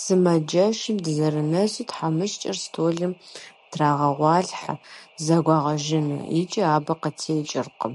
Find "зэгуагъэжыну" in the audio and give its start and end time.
5.24-6.26